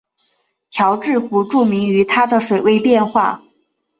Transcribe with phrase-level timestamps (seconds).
[0.71, 3.43] 乔治湖著名于它的水位变化。